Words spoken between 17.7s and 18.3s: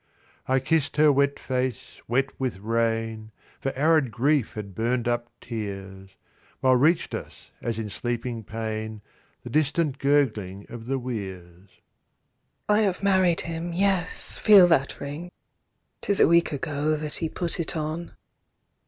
on